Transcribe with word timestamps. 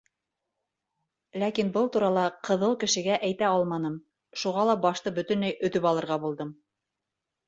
Ләкин 1.41 1.67
был 1.75 1.89
турала 1.95 2.23
ҡыҙыл 2.47 2.73
кешегә 2.83 3.17
әйтә 3.27 3.49
алманым, 3.57 3.99
шуға 4.45 4.63
ла 4.71 4.77
башты 4.87 5.13
бөтөнләй 5.19 5.55
өҙөп 5.69 5.87
алырға 5.91 6.19
булдым! 6.25 6.51